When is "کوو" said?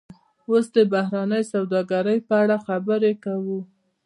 3.23-3.59